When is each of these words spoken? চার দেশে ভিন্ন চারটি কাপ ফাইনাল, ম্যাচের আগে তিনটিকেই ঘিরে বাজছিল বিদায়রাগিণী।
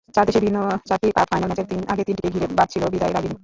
চার 0.15 0.25
দেশে 0.27 0.39
ভিন্ন 0.45 0.57
চারটি 0.89 1.07
কাপ 1.17 1.27
ফাইনাল, 1.31 1.47
ম্যাচের 1.49 1.65
আগে 1.93 2.03
তিনটিকেই 2.07 2.33
ঘিরে 2.35 2.47
বাজছিল 2.59 2.83
বিদায়রাগিণী। 2.93 3.37